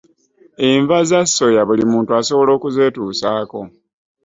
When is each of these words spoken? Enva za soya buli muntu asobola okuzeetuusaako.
Enva 0.69 0.97
za 1.09 1.19
soya 1.35 1.61
buli 1.67 1.83
muntu 1.91 2.11
asobola 2.19 2.51
okuzeetuusaako. 2.57 3.59